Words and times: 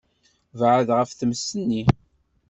Beɛɛed 0.57 0.89
ɣef 0.97 1.09
tmes-nni. 1.13 1.83